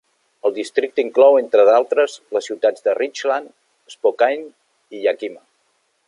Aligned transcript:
El 0.49 0.53
districte 0.53 1.03
inclou, 1.07 1.35
entre 1.41 1.65
d'altres, 1.67 2.15
les 2.37 2.49
ciutats 2.51 2.85
de 2.87 2.97
Richland, 3.01 3.53
Spokane 3.97 4.49
i 4.99 5.03
Yakima. 5.07 5.43